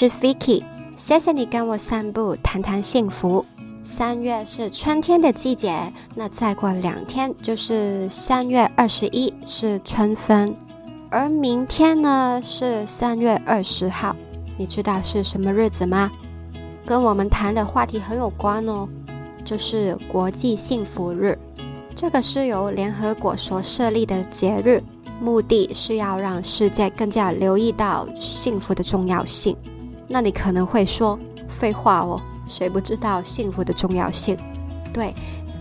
[0.00, 0.62] 是 Vicky，
[0.96, 3.44] 谢谢你跟我散步，谈谈幸福。
[3.84, 10.56] 三月是春天的季节，那再过两天就是三月二十一，是春分。
[11.10, 14.16] 而明天呢是三月二十号，
[14.56, 16.10] 你知道是什么日子吗？
[16.86, 18.88] 跟我们谈的话题很有关哦，
[19.44, 21.38] 就是国际幸福日。
[21.94, 24.82] 这个是由联合国所设立的节日，
[25.20, 29.54] 目的是要让世界更加留意到幸福的重要性。
[30.12, 31.16] 那你可能会说，
[31.48, 34.36] 废话哦，谁不知道幸福的重要性？
[34.92, 35.14] 对，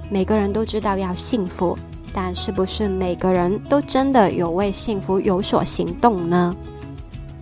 [0.09, 1.77] 每个人都知道要幸福。
[2.12, 6.52] 但是不是每个人都真的有为幸福有所行动呢？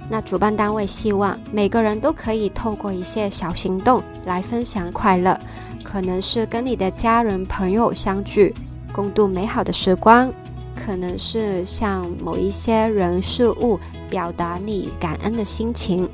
[0.09, 5.39] 那主办单位希望每个人都可以透过一些小行动来分享快乐，
[5.85, 8.53] 可能是跟你的家人朋友相聚，
[8.91, 10.29] 共度美好的时光；
[10.75, 16.05] 可能是向某一些人事物表达你感恩的心情；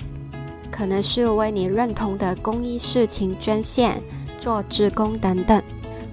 [0.74, 4.02] 可能是为你认同的公益事情捐献、
[4.40, 5.62] 做志工等等。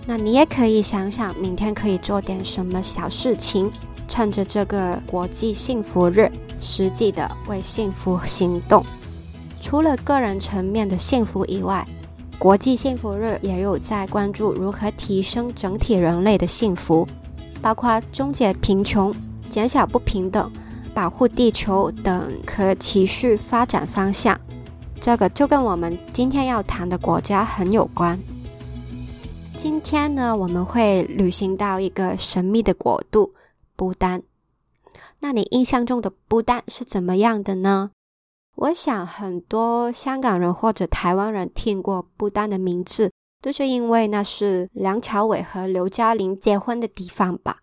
[0.07, 3.73] 那你也可以想想，明天可以做点什么小事情，
[4.07, 8.85] 趁着这个国际幸福日，实际的为幸福行动。
[9.63, 11.87] 除了个人层面的幸福以外，
[12.39, 17.07] 国际幸福日也有在关注如何提升整体人类的幸福，
[17.63, 19.15] 包括终结贫穷、
[19.49, 20.51] 减小不平等、
[20.95, 24.39] 保护地球等可持续发展方向。
[25.01, 28.19] 这个就跟我们今天要谈的国家很有关。
[29.57, 33.35] 今天呢，我们会旅行到一个神秘的国度——
[33.77, 34.23] 不丹。
[35.21, 37.91] 那你印象中的不丹是怎么样的呢？
[38.57, 47.59] 我想很多香港人或者台湾人听过不丹的名字，都是因为那是梁朝伟和刘嘉玲结婚的地方吧。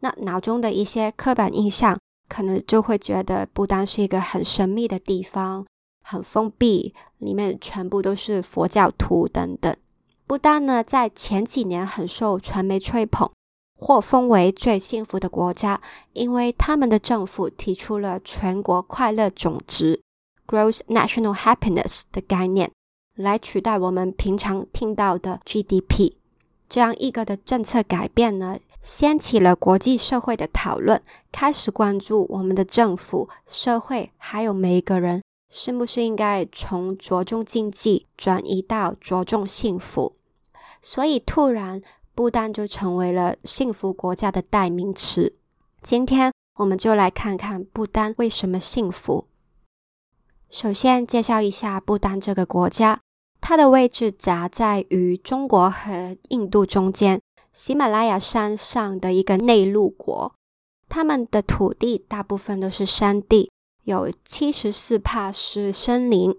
[0.00, 5.66] 那脑中的一些刻板印象，可能就会觉得不丹是一个很神秘的地方，
[6.02, 9.74] 很封闭，里面全部都是佛教徒等等。
[10.26, 13.30] 不丹呢，在前几年很受传媒吹捧，
[13.78, 15.80] 获封为最幸福的国家，
[16.12, 20.00] 因为他们的政府提出了全国快乐总值
[20.46, 22.72] （Gross National Happiness） 的概念，
[23.14, 26.14] 来取代我们平常听到的 GDP。
[26.68, 35.22] 这样一个的政策改变呢，掀起了国际社会的讨论，开始关注我们的政府、社会还有每一个人。
[35.48, 40.16] 是不是应该从着重经济转移到着重幸福？
[40.82, 41.80] 所以突然，
[42.16, 45.34] 不丹就成为了幸福国家的代名词。
[45.82, 49.28] 今天我们就来看看不丹为什么幸福。
[50.50, 53.00] 首先介绍一下不丹这个国家，
[53.48, 57.20] 它的位置夹在于中国和印度中间，
[57.52, 60.34] 喜马拉雅山上的一个内陆国。
[60.88, 63.48] 他们的土地大部分都是山地。
[63.84, 66.36] 有七十四帕是森林，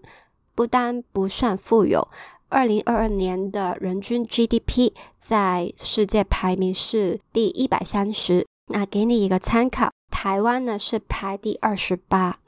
[0.53, 2.05] 不丹不算富有。
[2.49, 8.45] 二零二二年的人均 GDP 在世界排名是第一百三十。
[8.67, 12.39] 那给你一个参考，台湾呢是排第二十八。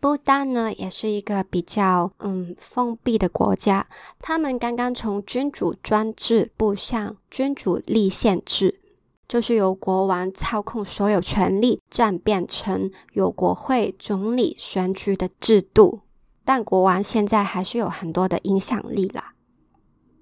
[0.00, 3.86] 不丹呢也是一个比较嗯封闭的国家，
[4.20, 8.80] 他们刚刚从君主专制步向君主立宪制。
[9.26, 16.00] 就是由国王操控所有权力，转变成有国会总理选举的制度。
[16.46, 19.34] 但国王现在还是有很多的影响力啦。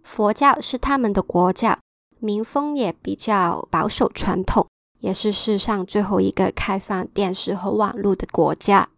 [0.02, 1.78] 佛教是他们的国教，
[2.18, 4.66] 民风也比较保守传统，
[4.98, 8.88] 也是世上最后一个开放电视和网络的国家。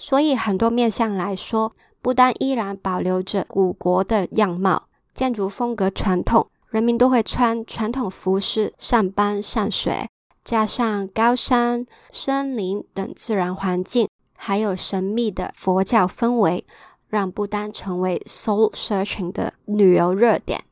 [0.00, 6.48] 所以很多面向来说，不丹依然保留着古国的样貌，建筑风格传统。
[6.70, 10.08] 人民都会穿传统服饰上班上学，
[10.42, 16.64] 加上高山、森林等自然环境，还有神秘的佛教氛围，
[17.08, 20.62] 让不丹成为 soul searching 的旅游热点。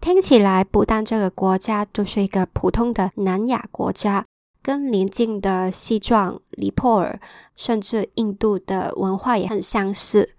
[0.00, 4.24] 听起来，不丹这个国家就是一个普通的南亚国家，
[4.68, 7.18] 跟邻近的西藏、尼泊尔，
[7.56, 10.34] 甚至印度的文化也很相似。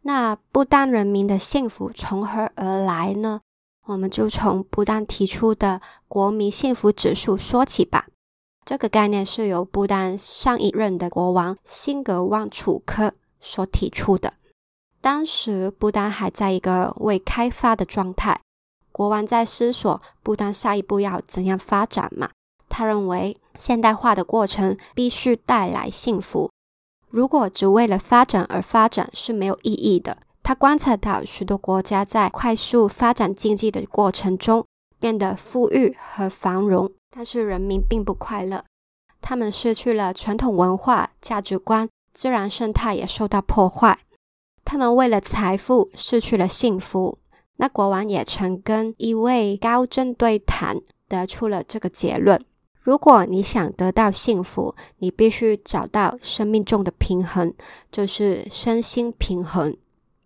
[0.00, 3.42] 那不丹人民的幸福从何而来呢？
[3.84, 8.06] 我们就从不丹提出的国民幸福指数说起吧。
[8.64, 14.32] 这个概念是由不丹上一任的国王辛格旺楚克所提出的。
[15.02, 18.40] 当时不丹还在一个未开发的状态，
[18.92, 22.30] 国王在思索不丹下一步要怎样发展嘛。
[22.70, 26.50] 他认为现代化的过程必须带来幸福。
[27.10, 30.16] 如果只为了发展而发展是没有意义的。
[30.42, 34.64] 他观察到许多国家在快速发展经济的过程中
[34.98, 38.64] 变得富裕和繁荣，但是人民并不快乐。
[39.20, 43.98] 他们失去了传统文化价值观，自然生态也受到破坏。
[44.64, 47.18] 他们为了财富失去了幸福。
[47.56, 52.42] 那国王也曾跟一位高僧对谈，得出了这个结论：
[52.88, 57.52] 如果你想得到幸福，你必须找到生命中的平衡，
[57.92, 59.76] 就是身心平衡。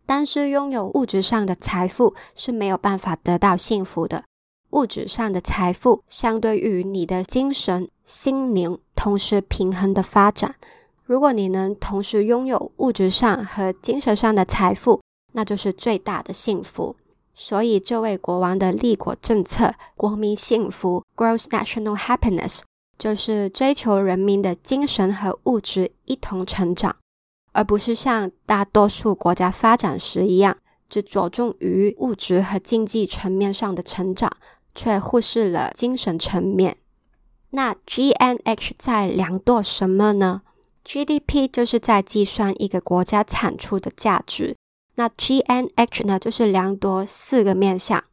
[0.07, 4.23] 但是拥有物质上的财富是没有办法得到幸福的。
[4.71, 10.55] 物质上的财富相对于你的精神、心灵同时平衡的发展。
[11.03, 15.01] 如果你能同时拥有物质上和精神上的财富，
[15.33, 16.95] 那就是最大的幸福。
[17.35, 22.61] 所以，这位国王的立国政策“国民幸福 ”（Gross National Happiness）
[22.99, 26.97] 就是追求人民的精神和物质一同成长，
[27.53, 30.57] 而不是像大多数国家发展时一样，
[30.89, 34.31] 只着重于物质和经济层面上的成长，
[34.75, 36.77] 却忽视了精神层面。
[37.51, 40.43] 那 GNH 在量度什么呢
[40.85, 44.57] ？GDP 就是在计算一个国家产出的价值，
[44.95, 48.05] 那 GNH 呢，就是量度四个面向。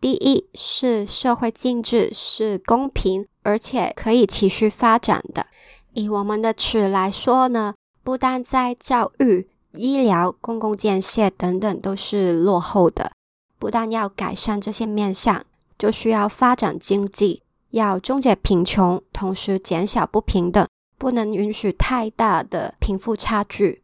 [0.00, 5.46] 第一是社会经济是公平而且可以持续发展的。
[5.92, 13.12] 以我们的尺来说呢，不但在教育、医疗、公共建设等等都是落后的，
[13.58, 15.44] 不但要改善这些面向，
[15.78, 20.66] 就需要发展经济，要终结贫穷，同时减小不平等。
[20.98, 23.81] 不能允许太大的贫富差距，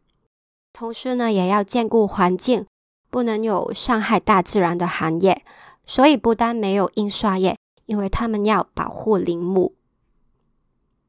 [0.79, 2.65] 同时呢，也要兼顾环境，
[3.09, 5.43] 不能有伤害大自然的行业。
[5.85, 9.75] 所以，不单没有印刷业，因为他们要保护林木。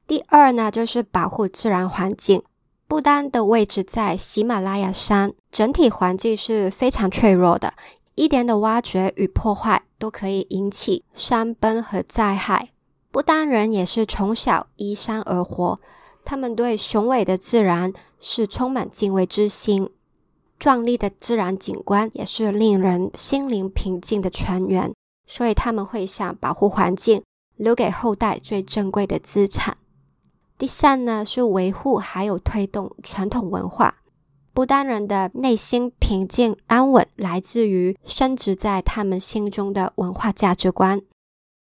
[0.09, 2.43] 第二呢，就是保护自然环境。
[2.89, 7.75] 不丹的位置在喜马拉雅山，整体环境是非常脆弱的，
[8.17, 12.71] 一点的挖掘与破坏都可以引起山崩和灾害。
[13.13, 15.79] 不丹人也是从小依山而活。
[16.25, 19.91] 他们对雄伟的自然是充满敬畏之心，
[20.59, 24.93] 壮丽的自然景观也是令人心灵平静的泉源，
[25.27, 27.23] 所以他们会想保护环境，
[27.57, 29.77] 留给后代最珍贵的资产。
[30.57, 33.97] 第三呢，是维护还有推动传统文化。
[34.53, 41.01] 不丹人的内心平静安稳，来自于深植在他们心中的文化价值观，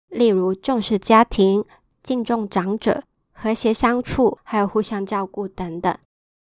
[0.07, 1.65] 例如重视家庭、
[2.01, 3.03] 敬重长者。
[3.37, 5.95] 和谐相处，还有互相照顾等等，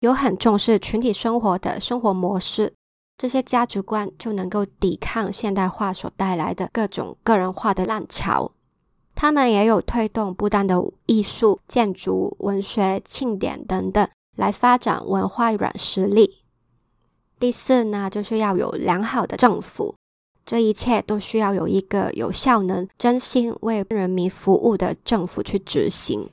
[0.00, 2.72] 有很重视群体生活的生活模式，
[3.18, 8.52] 这些价值观就能够抵抗现代化所带来的各种个人化的浪潮。
[9.16, 16.42] 他们也有推动不丹的艺术、建筑、文学、庆典等等，来发展文化软实力。
[17.40, 19.94] 第四呢，就是要有良好的政府，
[20.44, 26.28] 这一切都需要有一个有效能、真心为人民服务的政府去执行。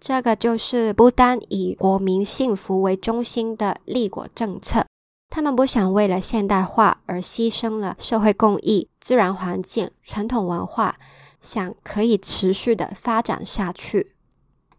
[0.00, 4.86] 这个就是不单以国民幸福为中心的立国政策，
[5.30, 10.96] 他们不想为了现代化而牺牲了社会公益、自然环境、传统文化，
[11.40, 14.12] 想可以持续的发展下去。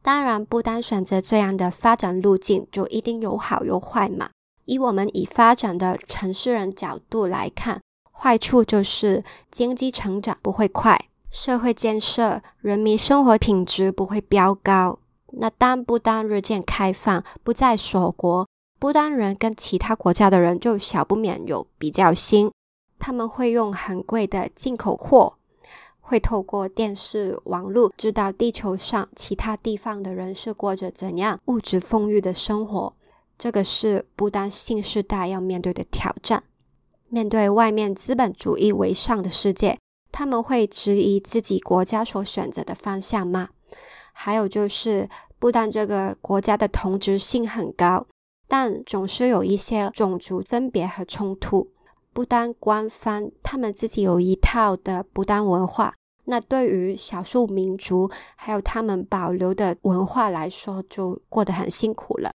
[0.01, 4.29] 当然，不单选择这样的发展路径，就一定有好有坏嘛。
[4.65, 7.81] 以我们以发展的城市人角度来看，
[8.11, 14.99] 坏处就是经济成长不会快，社会建设、人民生活品质不会飙高。
[15.33, 18.47] 那当不丹日渐开放，不再锁国，
[18.79, 22.51] 不丹人跟其他国家的人就少不免有比较心。
[22.99, 25.35] 他们会用很贵的进口货，
[25.99, 32.93] 会透过电视、网络知道地球上其他地方的人是过着怎样物质丰裕的生活。
[33.37, 36.43] 这个是不丹新时代要面对的挑战。
[37.09, 39.77] 面对外面资本主义为上的世界，
[40.11, 43.49] 他们会质疑自己国家所选择的方向吗？
[44.19, 45.07] 还有就是，
[45.37, 48.07] 不丹这个国家的同质性很高，
[48.47, 51.69] 但总是有一些种族分别和冲突。
[52.11, 55.93] 不丹官方他们自己有一套的不丹文化，
[56.25, 62.31] 那对于少数民族还有他们保留的文化来说，就过得很辛苦了。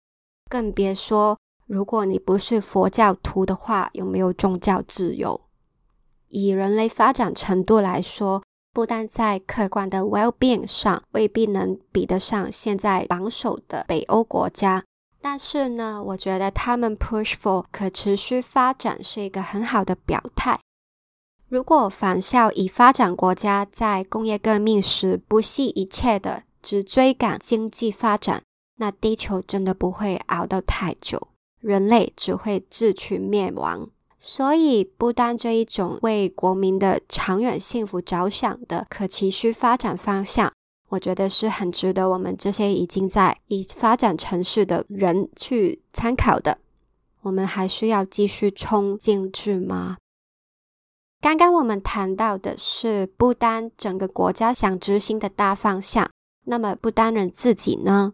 [0.49, 5.39] 更别说，如果你不是佛教徒的话，有没有宗教自由？
[6.27, 8.43] 以人类发展程度来说。
[8.79, 14.85] 不但在客观的 well-being 上未必能比得上现在榜首的北欧国家，
[15.19, 20.61] 但是呢，我觉得他们 push for 可持续发展是一个很好的表态。
[21.49, 28.41] 如果仿效已发展国家在工业革命时不惜一切的只追赶经济发展，
[28.77, 31.27] 那地球真的不会熬到太久，
[31.59, 33.89] 人类只会自取灭亡。
[34.21, 40.51] 所以，不单这一种为国民的长远幸福着想的可持续发展方向，
[40.89, 46.57] 我觉得是很值得我们这些已经在已发展城市的人去参考的。
[47.21, 49.97] 我们还需要继续冲精致吗？
[51.21, 56.09] 刚刚我们谈到的是不丹整个国家想执行的大方向，
[56.45, 58.13] 那么不丹人自己呢？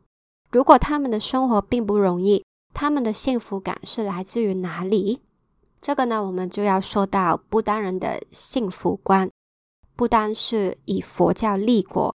[0.51, 2.43] 如果他们的生活并不容易，
[2.73, 5.21] 他们的幸福感是来自于哪里？
[5.79, 9.29] 这个呢，我们就要说到不丹人的幸福观。
[9.95, 12.13] 不丹是以佛教立国，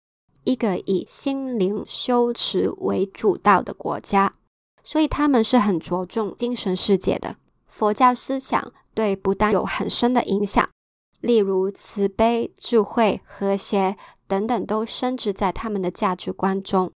[0.44, 4.34] 一个以心灵修持为主导的国家，
[4.82, 7.36] 所以他们是很着重精神世界的。
[7.66, 10.66] 佛教思想对不丹有很深的影响。
[11.20, 13.96] 例如慈悲、智慧、和谐
[14.26, 16.92] 等等，都深植在他们的价值观中。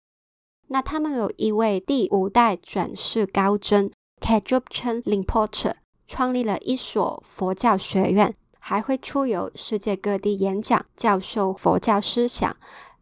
[0.69, 3.91] 那他们有一位第五代转世高僧
[4.21, 5.75] Kajub Chen Rinpoche，
[6.11, 12.57] 创立了一所佛教学院，还会出游世界各地演讲，教授佛教思想。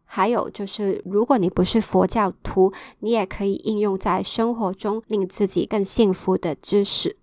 [0.05, 7.17] 还有就是，如果你不是佛教徒，你也可以应用在生活中，令自己更幸福的知识。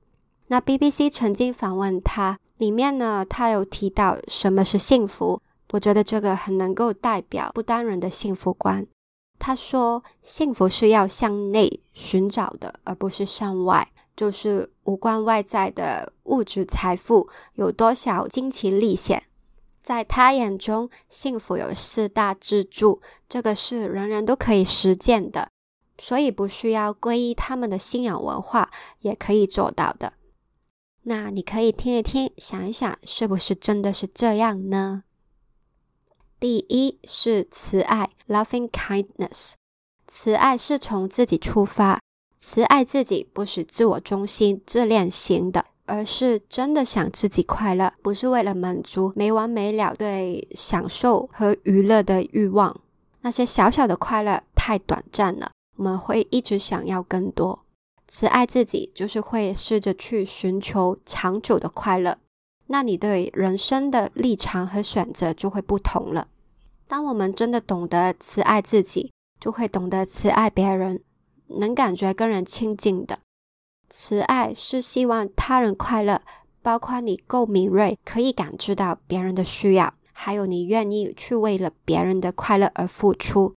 [0.49, 2.41] 那 BBC 曾经访问他。
[2.59, 5.41] 里面呢，他有提到什么是幸福，
[5.71, 8.85] 我觉得这个很能够代表不丹人的幸福观。
[9.39, 19.25] 他说，幸福是要向内寻找的，而不是向外，就是无关外在的物质财富有多少惊奇历险。
[19.83, 25.49] 在他眼中，幸福有四大支柱，这个是人人都可以实践的，
[25.99, 28.71] 所以不需要皈依他们的信仰文化
[29.01, 30.15] 也可以做到的。
[31.03, 35.05] 那你可以听一听，想一想，是不是真的是这样呢？
[36.41, 39.53] 第一是慈爱 （loving kindness），
[40.09, 42.01] 慈爱是从自己出发，
[42.47, 52.81] 慈爱自己不是自我中心、自恋型的，而是真的想自己快乐，不是为了满足没完没了对享受和娱乐的欲望。
[53.23, 57.65] 那些小小的快乐太短暂了，我们会一直想要更多。
[58.07, 62.17] 慈爱自己，就是会试着去寻求长久的快乐。
[62.69, 66.29] 那你对人生的立场和选择就会不同了。
[66.87, 69.11] 当我们真的懂得慈爱自己，
[69.41, 71.03] 就会懂得慈爱别人，
[71.49, 73.19] 能感觉跟人亲近的。
[73.91, 76.21] 慈爱是希望他人快乐，
[76.61, 83.55] 包括你够敏锐，可以感知到别人的需要，还有你愿意去为了别人的快乐而付出。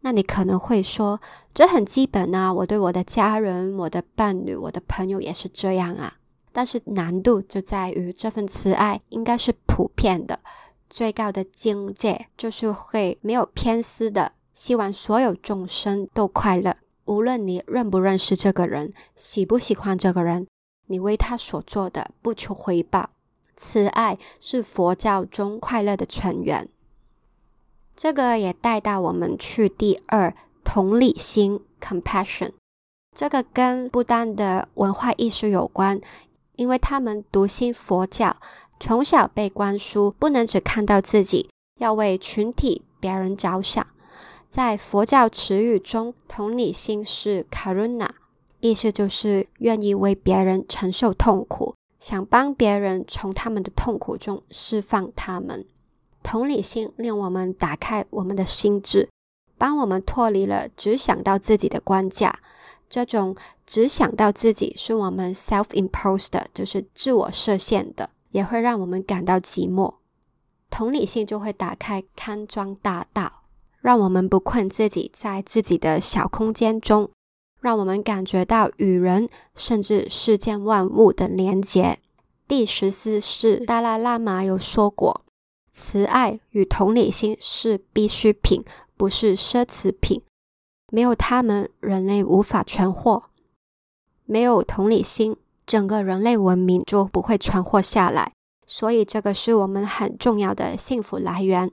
[0.00, 1.20] 那你可能会说，
[1.54, 6.14] 这很基本啊，我对我的家人、我的伴侣、我的朋友也是这样啊。
[6.52, 10.40] 但是难度就在于，这份慈爱应该是普遍的，
[10.90, 16.76] 最高的境界就是会没有偏私的，希望所有众生都快乐，
[17.12, 20.46] 无论你认不认识这个人，喜不喜欢这个人，
[20.86, 23.10] 你为他所做的不求回报。
[23.54, 26.66] 慈爱是佛教中快乐的泉源。
[27.94, 32.52] 这个也带到我们去第二同理心 （compassion）。
[33.14, 36.00] 这个跟不丹的文化意识有关，
[36.56, 38.38] 因为他们笃信佛教，
[38.80, 43.86] 从小被灌输不能只看到自己，要为群体、别人着想。
[44.52, 48.10] 在佛教词语中，同理心是 karuna，
[48.60, 55.64] 意思就是愿意为别人承受痛苦，想帮别人从他们的痛苦中释放他们。
[56.22, 59.08] 同理心令我们打开我们的心智，
[59.56, 62.38] 帮我们脱离了只想到自己的关架。
[62.90, 63.34] 这种
[63.66, 69.94] 只想到自己是我们 self-imposed，就是自我设限的，也会让我们感到寂寞。
[70.68, 73.41] 同理心就会打开康庄大道，
[73.82, 77.10] 让我们不困自己在自己的小空间中，
[77.60, 81.98] 让我们感觉到与人甚至世间万物的连结。
[82.46, 85.22] 第十四世达拉喇嘛有说过。
[85.72, 88.62] 慈爱与同理心是必需品，
[88.96, 90.22] 不是奢侈品。
[90.92, 93.24] 没有他们，人类无法存活。
[94.26, 95.34] 没有同理心，
[95.66, 98.32] 整个人类文明就不会存活下来。
[98.66, 101.72] 所以，这个是我们很重要的幸福来源。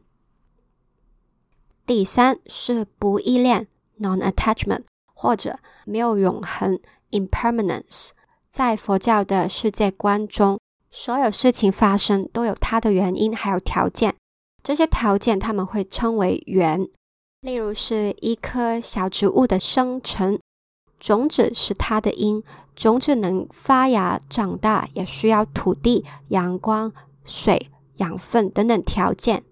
[1.89, 3.65] 第三是不依恋
[3.99, 6.79] （non-attachment） 或者没有永恒
[7.09, 8.11] （impermanence）。
[8.51, 10.59] 在佛教的世界观中。
[10.91, 14.13] 所有事情发生都有它的原因，还有条件。
[14.61, 16.87] 这些条件他们会称为缘。
[17.41, 20.37] 例如是一棵小植物的生成，
[20.99, 22.43] 种子是它的因。
[22.75, 26.93] 种子能发芽长大，也需要土地、阳光、
[27.25, 29.43] 水、养分等等条件。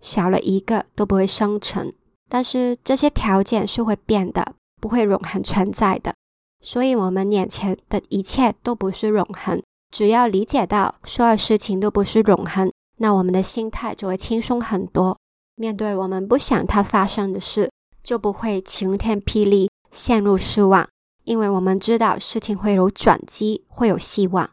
[0.00, 1.92] 少了一个都不会生成。
[2.28, 6.14] 但是这些条件是会变的，不会永恒存在的。
[6.60, 9.62] 所以，我们眼前的一切都不是永恒。
[9.92, 15.16] 只要理解到所有事情都不是永恒，那我们的心态就会轻松很多。
[15.54, 17.70] 面对我们不想它发生的事，
[18.02, 20.86] 就不会晴天霹雳，陷入失望，
[21.24, 24.50] 因为我们知道事情会有转机，会有希望。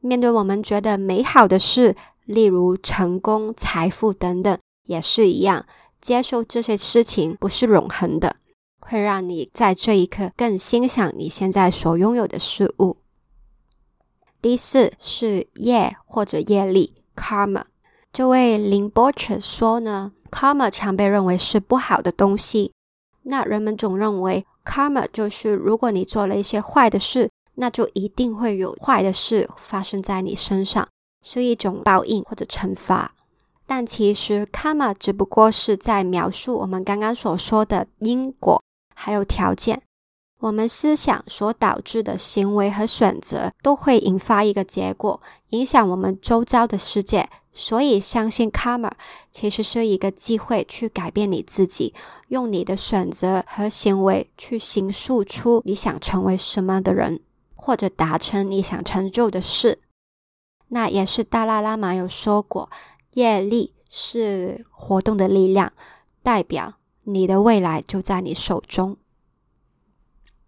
[0.00, 1.94] 面对我们觉得美好的事，
[2.24, 4.58] 例如成功、财富等等，
[4.90, 5.64] 也是一样，
[6.00, 8.36] 接受这些事情不是永恒的，
[8.80, 12.96] 会让你在这一刻更欣赏你现在所拥有的事物。
[14.42, 17.64] 第四是业或者业力 （karma）。
[18.12, 22.72] 这位林波彻说呢，karma 常被认为是不好的东西。
[23.22, 27.30] 那人们总认为 karma 就是如果你做了一些坏的事。
[27.54, 30.88] 那就一定会有坏的事发生在你身上，
[31.22, 33.12] 是一种报应或者惩罚。
[33.70, 38.60] 但其实，karma 只不过是在描述我们刚刚所说的因果
[38.96, 39.80] 还有条件。
[40.40, 47.30] 我们思想所导致的行为和选择，都会引发一个结果，影响我们周遭的世界。
[47.52, 48.90] 所以，相信 karma
[49.30, 51.94] 其实是一个机会去改变你自己，
[52.26, 57.20] 用你的选择和行为去形塑出你想成为什么的人。
[57.54, 59.78] 或者达成你想成就的事，
[60.68, 62.68] 那也是大拉拉玛有说过，
[63.14, 65.72] 业力是活动的力量，
[66.22, 68.96] 代表你的未来就在你手中。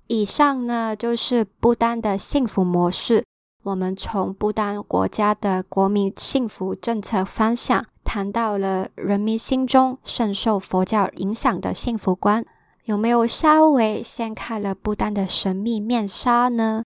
[0.07, 3.25] 以上呢就是不丹的幸福模式。
[3.62, 12.45] 我们从不丹国家的国民幸福政策方向谈到了人民心中深受佛教影响的幸福观，
[12.85, 16.83] 有没有稍微掀开了不丹的神秘面纱呢？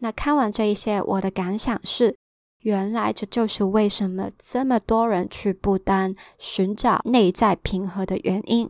[0.00, 2.16] 那看完这一些，我的感想是，
[2.64, 8.68] 原来这就是为什么这么多人去不丹寻找内在平和的原因。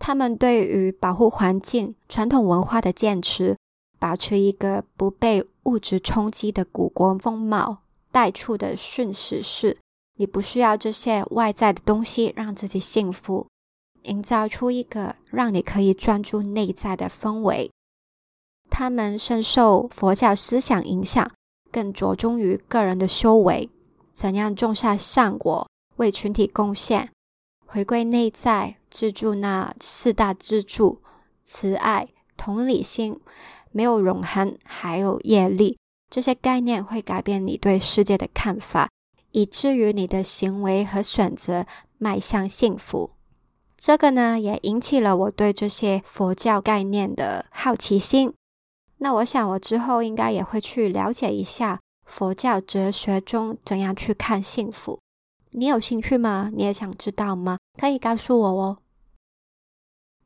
[0.00, 3.56] 他们对于保护环境、传统文化的坚持，
[4.00, 7.78] 保持一个不被物质冲击的古国风貌，
[8.10, 9.76] 带出的讯息是：
[10.16, 13.46] 你不需要这些外在的东西让自己幸福，
[14.02, 17.70] 营造出一个让你可以专注内在的氛围。
[18.68, 21.30] 他们深受佛教思想影响，
[21.70, 23.68] 更着重于个人的修为，
[24.12, 27.10] 怎样种下善果，为群体贡献，
[27.66, 31.00] 回归内在，资助那四大支柱：
[31.44, 33.20] 慈爱、同理心、
[33.70, 35.78] 没有永恒，还有业力。
[36.10, 38.88] 这些概念会改变你对世界的看法，
[39.32, 41.66] 以至于你的行为和选择
[41.98, 43.10] 迈向幸福。
[43.76, 48.32] 这个呢，也引起了我对这些佛教概念的好奇心。
[48.98, 54.98] 那我想，我之后应该也会去了解一下佛教哲学中怎样去看幸福。
[55.52, 56.50] 你有兴趣吗？
[56.54, 57.58] 你也想知道吗？
[57.78, 58.78] 可以告诉我哦。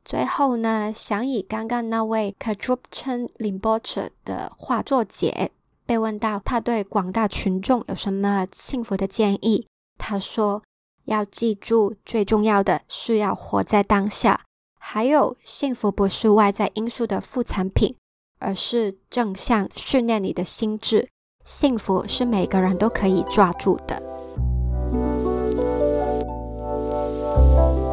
[0.03, 5.51] 最后呢，想以刚刚那位 k a t r u p c h e n Limboche 的话作结。
[5.85, 10.63] 被问到他对广大群众有什么幸福的建议，他说
[11.05, 14.45] ：“要记住，最重要的是要活在当下。
[14.79, 17.95] 还有，幸福不是外在因素的副产品。”
[18.43, 21.07] 而是正向训练你的心智，
[21.45, 24.03] 幸福是每个人都可以抓住的。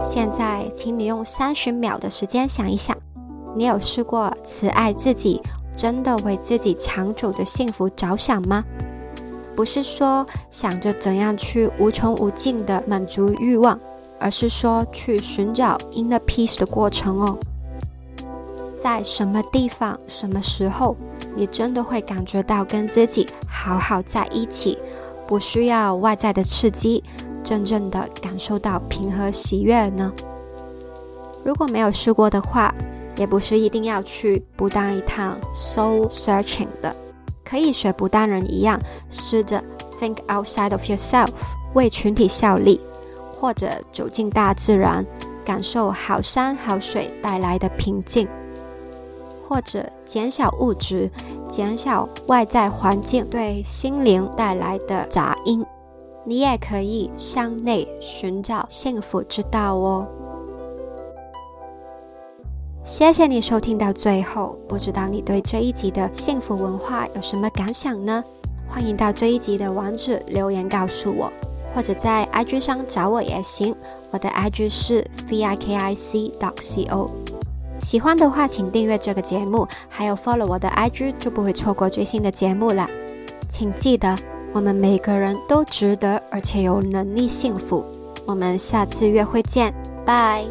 [0.05, 2.97] 现在，请你用三十秒的时间想一想，
[3.55, 5.41] 你有试过慈爱自己，
[5.77, 8.65] 真的为自己长久的幸福着想吗？
[9.55, 13.79] 不是说想着怎样去无穷无尽的满足欲望，
[14.19, 17.39] 而是说去寻找 inner peace 的过程哦。
[18.83, 20.97] 在什么地方、什么时候，
[21.37, 24.79] 你真的会感觉到跟自己好好在一起，
[25.27, 27.05] 不需要外在的刺激，
[27.45, 30.11] 真正的感受到平和喜悦呢？
[31.45, 32.75] 如果没有试过的话，
[33.17, 36.97] 也不是一定要去不丹一趟 soul searching 的，
[37.45, 39.63] 可以学不丹人一样，试着
[39.93, 41.29] think outside of yourself，
[41.75, 42.81] 为群体效力，
[43.35, 45.05] 或者走进大自然，
[45.45, 48.27] 感受好山好水带来的平静。
[49.51, 51.11] 或者减少物质，
[51.49, 55.67] 减少外在环境对心灵带来的杂音，
[56.25, 60.07] 你也可以向内寻找幸福之道哦。
[62.85, 68.23] 谢谢你收听到最后，不知道你对这一集的幸福文化有什么感想呢？
[68.69, 71.29] 欢迎到这一集的网址留言告诉我，
[71.75, 73.75] 或者在 IG 上找我也行，
[74.13, 77.11] 我的 IG 是 v i k i c dot c o。
[77.81, 82.89] 喜欢的话，请订阅这个节目，还有 follow 我的 IG，就不会错过最新的节目了。
[83.49, 84.17] 请记得，
[84.53, 87.85] 我们每个人都值得，而且有能力幸福。
[88.27, 90.45] 我们下次约会见，拜。